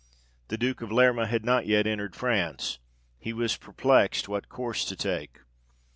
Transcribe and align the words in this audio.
The 0.47 0.57
Duke 0.57 0.81
of 0.81 0.91
Lerma 0.91 1.27
had 1.27 1.45
not 1.45 1.67
yet 1.67 1.85
entered 1.85 2.15
France; 2.15 2.79
he 3.19 3.33
was 3.33 3.55
perplexed 3.55 4.27
what 4.27 4.49
course 4.49 4.83
to 4.85 4.95
take. 4.95 5.41